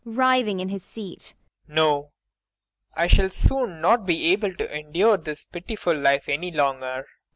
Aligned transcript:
[Writhing 0.03 0.59
in 0.59 0.69
his 0.69 0.83
seat.] 0.83 1.35
No, 1.67 2.09
I 2.95 3.05
shall 3.05 3.29
soon 3.29 3.81
not 3.81 4.03
be 4.07 4.31
able 4.31 4.55
to 4.55 4.75
endure 4.75 5.17
this 5.17 5.45
pitiful 5.45 5.95
life 5.95 6.27
any 6.27 6.49
longer. 6.49 7.05